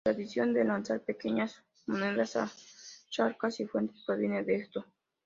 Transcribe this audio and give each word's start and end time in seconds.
La 0.03 0.13
tradición 0.13 0.51
de 0.55 0.63
lanzar 0.63 1.01
pequeñas 1.03 1.61
monedas 1.85 2.35
a 2.35 2.51
charcas 3.11 3.59
y 3.59 3.67
fuentes 3.67 4.01
proviene 4.07 4.43
de 4.43 4.55
esto. 4.55 4.83